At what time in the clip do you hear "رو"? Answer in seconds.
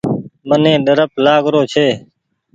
1.53-1.61